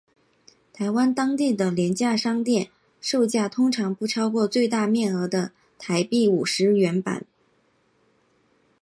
[0.73, 2.69] 台湾当地的廉价商店
[2.99, 7.25] 售价通常不超过最大面额的台币五十元铜板。